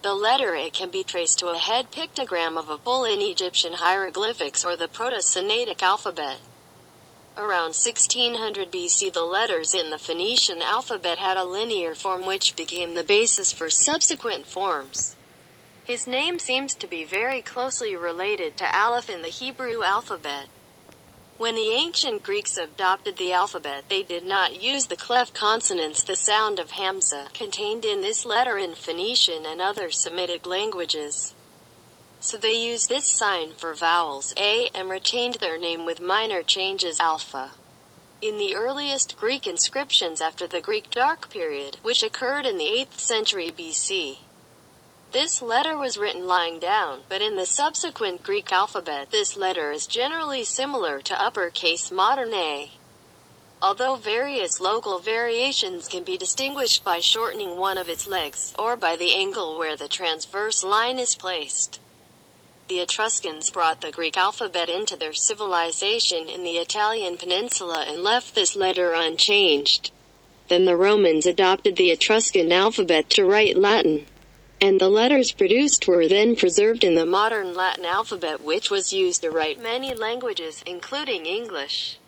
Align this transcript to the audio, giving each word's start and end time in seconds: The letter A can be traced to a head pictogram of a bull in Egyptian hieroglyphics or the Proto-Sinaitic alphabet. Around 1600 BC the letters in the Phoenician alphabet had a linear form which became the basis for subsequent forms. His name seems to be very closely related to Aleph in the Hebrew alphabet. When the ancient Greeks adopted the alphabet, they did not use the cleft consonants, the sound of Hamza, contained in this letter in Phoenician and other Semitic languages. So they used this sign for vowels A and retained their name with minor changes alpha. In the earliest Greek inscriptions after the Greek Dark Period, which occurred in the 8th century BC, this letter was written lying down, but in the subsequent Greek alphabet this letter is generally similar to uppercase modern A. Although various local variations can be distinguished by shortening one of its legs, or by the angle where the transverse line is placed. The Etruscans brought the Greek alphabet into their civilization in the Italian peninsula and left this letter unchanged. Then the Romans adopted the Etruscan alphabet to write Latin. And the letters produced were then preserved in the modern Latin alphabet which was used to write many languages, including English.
The 0.00 0.14
letter 0.14 0.54
A 0.54 0.70
can 0.70 0.90
be 0.90 1.02
traced 1.02 1.40
to 1.40 1.48
a 1.48 1.58
head 1.58 1.90
pictogram 1.90 2.56
of 2.56 2.68
a 2.68 2.78
bull 2.78 3.04
in 3.04 3.20
Egyptian 3.20 3.74
hieroglyphics 3.74 4.64
or 4.64 4.76
the 4.76 4.86
Proto-Sinaitic 4.86 5.82
alphabet. 5.82 6.38
Around 7.36 7.74
1600 7.74 8.70
BC 8.70 9.12
the 9.12 9.24
letters 9.24 9.74
in 9.74 9.90
the 9.90 9.98
Phoenician 9.98 10.62
alphabet 10.62 11.18
had 11.18 11.36
a 11.36 11.44
linear 11.44 11.96
form 11.96 12.24
which 12.24 12.54
became 12.54 12.94
the 12.94 13.02
basis 13.02 13.52
for 13.52 13.68
subsequent 13.68 14.46
forms. 14.46 15.16
His 15.84 16.06
name 16.06 16.38
seems 16.38 16.74
to 16.76 16.86
be 16.86 17.04
very 17.04 17.42
closely 17.42 17.96
related 17.96 18.56
to 18.58 18.76
Aleph 18.76 19.10
in 19.10 19.22
the 19.22 19.28
Hebrew 19.28 19.82
alphabet. 19.82 20.46
When 21.38 21.54
the 21.54 21.70
ancient 21.70 22.24
Greeks 22.24 22.56
adopted 22.56 23.16
the 23.16 23.32
alphabet, 23.32 23.84
they 23.88 24.02
did 24.02 24.26
not 24.26 24.60
use 24.60 24.86
the 24.86 24.96
cleft 24.96 25.34
consonants, 25.34 26.02
the 26.02 26.16
sound 26.16 26.58
of 26.58 26.72
Hamza, 26.72 27.28
contained 27.32 27.84
in 27.84 28.00
this 28.00 28.24
letter 28.24 28.58
in 28.58 28.74
Phoenician 28.74 29.46
and 29.46 29.60
other 29.60 29.88
Semitic 29.92 30.46
languages. 30.46 31.36
So 32.18 32.38
they 32.38 32.54
used 32.54 32.88
this 32.88 33.06
sign 33.06 33.52
for 33.52 33.72
vowels 33.72 34.34
A 34.36 34.68
and 34.74 34.90
retained 34.90 35.34
their 35.34 35.56
name 35.56 35.86
with 35.86 36.00
minor 36.00 36.42
changes 36.42 36.98
alpha. 36.98 37.52
In 38.20 38.38
the 38.38 38.56
earliest 38.56 39.16
Greek 39.16 39.46
inscriptions 39.46 40.20
after 40.20 40.48
the 40.48 40.60
Greek 40.60 40.90
Dark 40.90 41.30
Period, 41.30 41.76
which 41.82 42.02
occurred 42.02 42.46
in 42.46 42.58
the 42.58 42.64
8th 42.64 42.98
century 42.98 43.52
BC, 43.56 44.18
this 45.12 45.40
letter 45.40 45.76
was 45.76 45.96
written 45.96 46.26
lying 46.26 46.58
down, 46.58 47.00
but 47.08 47.22
in 47.22 47.36
the 47.36 47.46
subsequent 47.46 48.22
Greek 48.22 48.52
alphabet 48.52 49.10
this 49.10 49.36
letter 49.36 49.70
is 49.70 49.86
generally 49.86 50.44
similar 50.44 51.00
to 51.00 51.20
uppercase 51.20 51.90
modern 51.90 52.34
A. 52.34 52.72
Although 53.60 53.96
various 53.96 54.60
local 54.60 54.98
variations 54.98 55.88
can 55.88 56.04
be 56.04 56.16
distinguished 56.16 56.84
by 56.84 57.00
shortening 57.00 57.56
one 57.56 57.78
of 57.78 57.88
its 57.88 58.06
legs, 58.06 58.54
or 58.58 58.76
by 58.76 58.96
the 58.96 59.14
angle 59.14 59.58
where 59.58 59.76
the 59.76 59.88
transverse 59.88 60.62
line 60.62 60.98
is 60.98 61.14
placed. 61.14 61.80
The 62.68 62.80
Etruscans 62.80 63.48
brought 63.48 63.80
the 63.80 63.90
Greek 63.90 64.18
alphabet 64.18 64.68
into 64.68 64.94
their 64.94 65.14
civilization 65.14 66.28
in 66.28 66.44
the 66.44 66.58
Italian 66.58 67.16
peninsula 67.16 67.86
and 67.88 68.04
left 68.04 68.34
this 68.34 68.54
letter 68.54 68.92
unchanged. 68.92 69.90
Then 70.48 70.66
the 70.66 70.76
Romans 70.76 71.24
adopted 71.24 71.76
the 71.76 71.90
Etruscan 71.90 72.52
alphabet 72.52 73.08
to 73.10 73.24
write 73.24 73.56
Latin. 73.56 74.04
And 74.60 74.80
the 74.80 74.88
letters 74.88 75.30
produced 75.30 75.86
were 75.86 76.08
then 76.08 76.34
preserved 76.34 76.82
in 76.82 76.96
the 76.96 77.06
modern 77.06 77.54
Latin 77.54 77.84
alphabet 77.84 78.42
which 78.42 78.70
was 78.70 78.92
used 78.92 79.22
to 79.22 79.30
write 79.30 79.62
many 79.62 79.94
languages, 79.94 80.64
including 80.66 81.26
English. 81.26 81.98